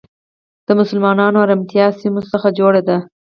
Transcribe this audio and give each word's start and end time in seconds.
د 0.67 0.69
مسلمانو 0.79 1.21
او 1.39 1.43
ارمنیایي 1.45 1.97
سیمو 2.01 2.21
څخه 2.31 2.47
جوړه 2.59 2.81
ده. 2.87 2.97